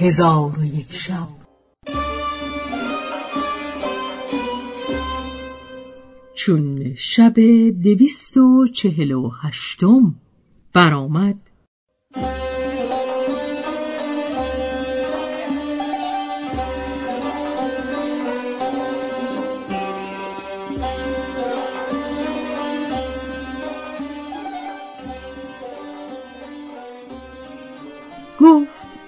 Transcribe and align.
هزار 0.00 0.58
و 0.58 0.64
یک 0.64 0.92
شب. 0.92 1.28
چون 6.34 6.94
شب 6.94 7.34
دویست 7.82 8.36
و 8.36 8.66
چهل 8.74 9.12
و 9.12 9.30
هشتم 9.42 10.14
برآمد. 10.74 11.36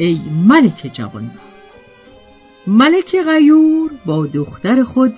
ای 0.00 0.20
ملک 0.46 0.90
جوان 0.92 1.30
ملک 2.66 3.16
غیور 3.26 3.90
با 4.06 4.26
دختر 4.26 4.84
خود 4.84 5.14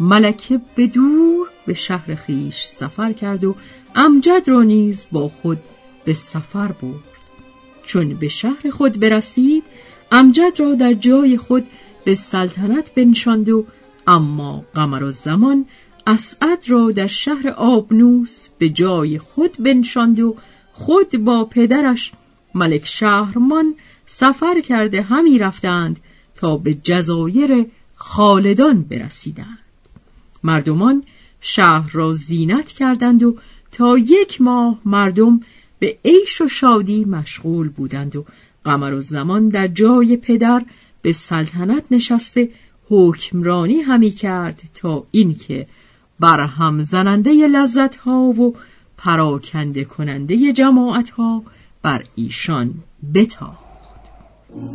ملکه 0.00 0.60
به 0.74 0.86
دور 0.86 1.48
به 1.66 1.74
شهر 1.74 2.14
خیش 2.14 2.64
سفر 2.64 3.12
کرد 3.12 3.44
و 3.44 3.54
امجد 3.94 4.42
را 4.46 4.62
نیز 4.62 5.06
با 5.12 5.28
خود 5.28 5.58
به 6.04 6.14
سفر 6.14 6.72
برد. 6.72 7.14
چون 7.84 8.14
به 8.14 8.28
شهر 8.28 8.70
خود 8.70 9.00
برسید 9.00 9.64
امجد 10.12 10.52
را 10.58 10.74
در 10.74 10.92
جای 10.92 11.36
خود 11.36 11.66
به 12.04 12.14
سلطنت 12.14 12.94
بنشاند 12.94 13.48
و 13.48 13.66
اما 14.06 14.64
قمر 14.74 15.10
زمان 15.10 15.66
اسعد 16.06 16.64
را 16.68 16.90
در 16.90 17.06
شهر 17.06 17.48
آبنوس 17.48 18.48
به 18.58 18.68
جای 18.68 19.18
خود 19.18 19.56
بنشاند 19.58 20.20
و 20.20 20.36
خود 20.72 21.24
با 21.24 21.44
پدرش 21.44 22.12
ملک 22.54 22.86
شهرمان 22.86 23.74
سفر 24.06 24.60
کرده 24.60 25.02
همی 25.02 25.38
رفتند 25.38 26.00
تا 26.34 26.56
به 26.56 26.74
جزایر 26.74 27.66
خالدان 27.96 28.82
برسیدند. 28.82 29.58
مردمان 30.42 31.04
شهر 31.40 31.90
را 31.92 32.12
زینت 32.12 32.66
کردند 32.72 33.22
و 33.22 33.36
تا 33.70 33.98
یک 33.98 34.40
ماه 34.40 34.78
مردم 34.84 35.40
به 35.78 35.98
عیش 36.04 36.40
و 36.40 36.48
شادی 36.48 37.04
مشغول 37.04 37.68
بودند 37.68 38.16
و 38.16 38.24
قمر 38.64 38.94
و 38.94 39.00
زمان 39.00 39.48
در 39.48 39.68
جای 39.68 40.16
پدر 40.16 40.64
به 41.02 41.12
سلطنت 41.12 41.84
نشسته 41.90 42.50
حکمرانی 42.88 43.80
همی 43.80 44.10
کرد 44.10 44.62
تا 44.74 45.06
اینکه 45.10 45.66
برهم 46.20 46.82
زننده 46.82 47.46
لذت 47.46 47.96
ها 47.96 48.20
و 48.20 48.56
پراکنده 48.98 49.84
کننده 49.84 50.52
جماعت 50.52 51.10
ها 51.10 51.42
بر 51.82 52.04
ایشان 52.14 52.74
بتاخت 53.14 53.63
چون 54.54 54.66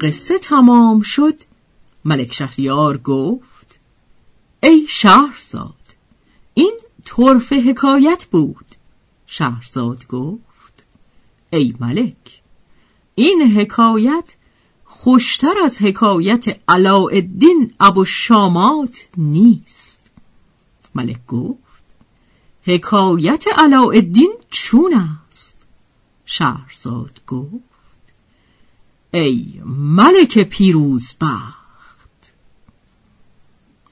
قصه 0.00 0.38
تمام 0.38 1.00
شد 1.02 1.34
ملک 2.04 2.32
شهریار 2.32 2.98
گفت 2.98 3.78
ای 4.62 4.86
شهرزاد 4.88 5.83
طرف 7.16 7.52
حکایت 7.52 8.26
بود. 8.30 8.66
شهرزاد 9.26 10.06
گفت 10.06 10.84
ای 11.52 11.74
ملک 11.80 12.42
این 13.14 13.42
حکایت 13.42 14.36
خوشتر 14.84 15.54
از 15.64 15.82
حکایت 15.82 16.44
علاءالدین 16.68 17.74
ابو 17.80 18.04
شامات 18.04 19.08
نیست. 19.16 20.10
ملک 20.94 21.26
گفت 21.26 21.84
حکایت 22.62 23.44
علاءالدین 23.56 24.34
چون 24.50 24.94
است؟ 24.94 25.66
شهرزاد 26.24 27.20
گفت 27.26 28.12
ای 29.14 29.60
ملک 29.66 30.38
پیروز 30.38 31.14
بخت 31.20 32.32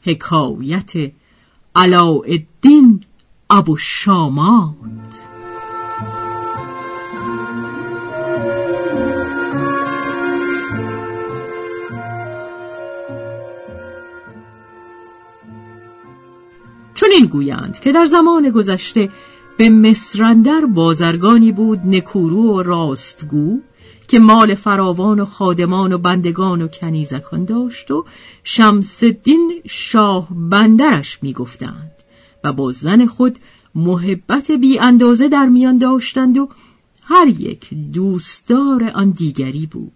حکایت 0.03 1.13
علاءالدین 1.75 3.02
ابو 3.55 3.77
شامات 3.77 4.75
چون 16.95 17.09
این 17.13 17.27
گویند 17.27 17.81
که 17.81 17.93
در 17.93 18.05
زمان 18.05 18.51
گذشته 18.51 19.11
به 19.57 19.71
مصرندر 19.71 20.61
بازرگانی 20.75 21.53
بود 21.53 21.81
نکورو 21.85 22.43
و 22.43 22.63
راستگو 22.63 23.61
که 24.09 24.19
مال 24.19 24.55
فراوان 24.55 25.21
و 25.21 25.25
خادمان 25.25 25.93
و 25.93 25.99
بندگان 25.99 26.63
و 26.63 26.69
کنیزکان 26.69 27.45
داشت 27.45 27.91
و 27.91 28.05
شمس 28.45 29.03
الدین 29.03 29.63
شاه 29.67 30.29
بندرش 30.31 31.19
می‌گفتند. 31.23 32.02
و 32.45 32.53
با 32.53 32.73
زن 32.73 33.07
خود 33.07 33.39
محبت 33.75 34.51
بی 34.51 34.79
اندازه 34.79 35.29
در 35.29 35.47
میان 35.47 35.79
داشتند 35.79 36.39
و 36.39 36.49
هر 37.03 37.29
یک 37.29 37.75
دوستدار 37.75 38.91
آن 38.95 39.11
دیگری 39.11 39.67
بود. 39.67 39.93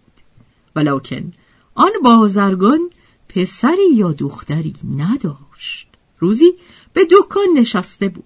ولکن 0.77 1.33
آن 1.75 1.93
بازرگان 2.03 2.91
پسری 3.29 3.95
یا 3.95 4.13
دختری 4.13 4.75
نداشت. 4.97 5.89
روزی 6.19 6.53
به 6.93 7.05
دکان 7.05 7.47
نشسته 7.57 8.09
بود. 8.09 8.25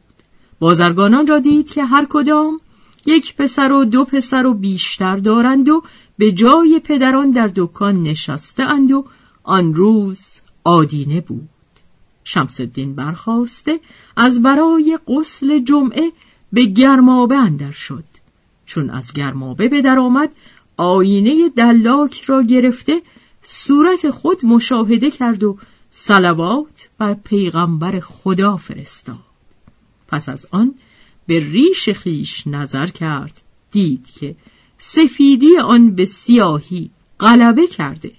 بازرگانان 0.58 1.26
را 1.26 1.38
دید 1.38 1.70
که 1.70 1.84
هر 1.84 2.06
کدام 2.10 2.60
یک 3.06 3.36
پسر 3.36 3.72
و 3.72 3.84
دو 3.84 4.04
پسر 4.04 4.46
و 4.46 4.54
بیشتر 4.54 5.16
دارند 5.16 5.68
و 5.68 5.82
به 6.18 6.32
جای 6.32 6.80
پدران 6.84 7.30
در 7.30 7.50
دکان 7.56 8.02
نشسته 8.02 8.62
اند 8.62 8.92
و 8.92 9.04
آن 9.42 9.74
روز 9.74 10.40
آدینه 10.64 11.20
بود. 11.20 11.48
شمس 12.32 12.60
الدین 12.60 12.94
برخواسته 12.94 13.80
از 14.16 14.42
برای 14.42 14.98
غسل 15.06 15.58
جمعه 15.58 16.12
به 16.52 16.64
گرمابه 16.64 17.36
اندر 17.36 17.70
شد. 17.70 18.04
چون 18.66 18.90
از 18.90 19.12
گرمابه 19.12 19.68
به 19.68 19.82
در 19.82 19.98
آمد 19.98 20.30
آینه 20.76 21.48
دلاک 21.48 22.20
را 22.20 22.42
گرفته 22.42 23.02
صورت 23.42 24.10
خود 24.10 24.44
مشاهده 24.44 25.10
کرد 25.10 25.42
و 25.42 25.58
صلوات 25.90 26.88
بر 26.98 27.14
پیغمبر 27.14 28.00
خدا 28.00 28.56
فرستاد. 28.56 29.30
پس 30.08 30.28
از 30.28 30.46
آن 30.50 30.74
به 31.26 31.40
ریش 31.40 31.88
خیش 31.88 32.46
نظر 32.46 32.86
کرد 32.86 33.40
دید 33.70 34.06
که 34.20 34.36
سفیدی 34.78 35.58
آن 35.58 35.94
به 35.94 36.04
سیاهی 36.04 36.90
غلبه 37.20 37.66
کرده 37.66 38.12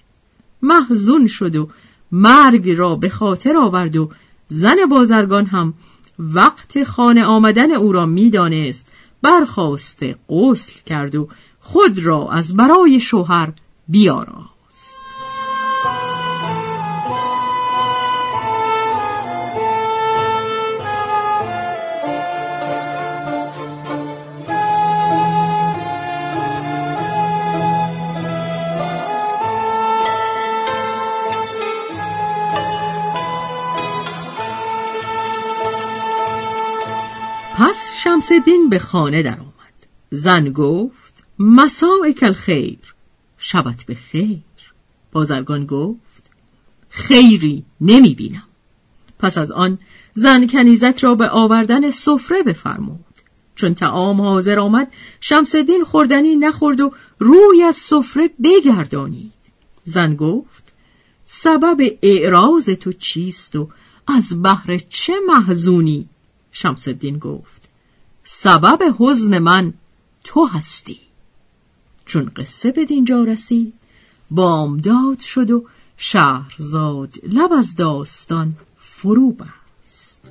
محزون 0.62 1.26
شد 1.26 1.56
و 1.56 1.68
مرگ 2.12 2.70
را 2.70 2.96
به 2.96 3.08
خاطر 3.08 3.56
آورد 3.56 3.96
و 3.96 4.10
زن 4.46 4.76
بازرگان 4.90 5.46
هم 5.46 5.74
وقت 6.18 6.82
خانه 6.82 7.24
آمدن 7.24 7.70
او 7.70 7.92
را 7.92 8.06
می‌دانست 8.06 8.92
برخواسته 9.22 10.16
غسل 10.28 10.80
کرد 10.86 11.14
و 11.14 11.28
خود 11.60 11.98
را 11.98 12.30
از 12.30 12.56
برای 12.56 13.00
شوهر 13.00 13.52
بیاراست. 13.88 15.11
پس 37.62 37.90
شمسدین 38.04 38.68
به 38.68 38.78
خانه 38.78 39.22
در 39.22 39.40
آمد 39.40 39.86
زن 40.10 40.52
گفت 40.52 41.24
مساء 41.38 42.12
الخیر. 42.22 42.78
شبت 43.38 43.84
به 43.86 43.94
خیر 43.94 44.42
بازرگان 45.12 45.66
گفت 45.66 46.30
خیری 46.88 47.64
نمی 47.80 48.14
بینم 48.14 48.42
پس 49.18 49.38
از 49.38 49.52
آن 49.52 49.78
زن 50.14 50.46
کنیزک 50.46 50.98
را 50.98 51.14
به 51.14 51.30
آوردن 51.30 51.90
سفره 51.90 52.42
بفرمود. 52.42 53.04
چون 53.54 53.74
تعام 53.74 54.20
حاضر 54.20 54.58
آمد 54.58 54.92
شمسدین 55.20 55.84
خوردنی 55.84 56.36
نخورد 56.36 56.80
و 56.80 56.92
روی 57.18 57.62
از 57.62 57.76
سفره 57.76 58.30
بگردانید. 58.44 59.32
زن 59.84 60.14
گفت 60.14 60.72
سبب 61.24 61.76
اعراض 62.02 62.70
تو 62.70 62.92
چیست 62.92 63.56
و 63.56 63.68
از 64.06 64.42
بحر 64.42 64.78
چه 64.78 65.12
محزونی 65.28 66.08
شمس 66.52 66.88
الدین 66.88 67.18
گفت 67.18 67.68
سبب 68.24 68.94
حزن 68.98 69.38
من 69.38 69.74
تو 70.24 70.46
هستی. 70.46 70.98
چون 72.06 72.32
قصه 72.36 72.72
به 72.72 72.84
دینجا 72.84 73.22
رسید 73.24 73.74
بامداد 74.30 75.20
شد 75.20 75.50
و 75.50 75.64
شهرزاد 75.96 77.14
لب 77.22 77.52
از 77.52 77.76
داستان 77.76 78.54
فرو 78.78 79.32
بست. 79.32 80.30